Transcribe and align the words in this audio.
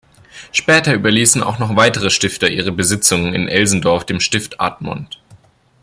Später 0.51 0.95
überließen 0.95 1.43
auch 1.43 1.59
noch 1.59 1.75
weitere 1.75 2.09
Stifter 2.09 2.49
ihre 2.49 2.71
Besitzungen 2.71 3.35
in 3.35 3.47
Elsendorf 3.47 4.03
dem 4.03 4.19
Stift 4.19 4.59
Admont. 4.59 5.21